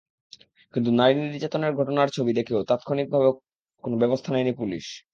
কিন্তু 0.73 0.89
নারী 0.91 1.13
নির্যাতনের 1.23 1.73
ঘটনার 1.75 2.09
ছবি 2.13 2.31
দেখেও 2.33 2.67
তাৎক্ষণিকভাবে 2.69 3.29
কোনো 3.83 3.95
ব্যবস্থা 3.97 4.29
নেয়নি 4.31 4.53
পুলিশ। 4.57 4.85